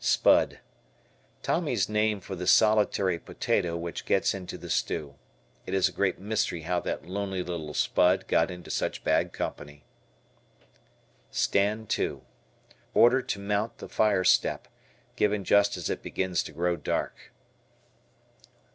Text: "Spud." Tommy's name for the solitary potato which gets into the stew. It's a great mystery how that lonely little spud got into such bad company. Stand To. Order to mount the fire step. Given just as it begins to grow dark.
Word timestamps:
"Spud." 0.03 0.59
Tommy's 1.43 1.87
name 1.87 2.21
for 2.21 2.35
the 2.35 2.47
solitary 2.47 3.19
potato 3.19 3.77
which 3.77 4.07
gets 4.07 4.33
into 4.33 4.57
the 4.57 4.67
stew. 4.71 5.13
It's 5.67 5.89
a 5.89 5.91
great 5.91 6.17
mystery 6.17 6.63
how 6.63 6.79
that 6.79 7.05
lonely 7.05 7.43
little 7.43 7.75
spud 7.75 8.27
got 8.27 8.49
into 8.49 8.71
such 8.71 9.03
bad 9.03 9.31
company. 9.31 9.83
Stand 11.29 11.87
To. 11.89 12.23
Order 12.95 13.21
to 13.21 13.37
mount 13.37 13.77
the 13.77 13.87
fire 13.87 14.23
step. 14.23 14.67
Given 15.15 15.43
just 15.43 15.77
as 15.77 15.87
it 15.87 16.01
begins 16.01 16.41
to 16.45 16.51
grow 16.51 16.77
dark. 16.77 17.31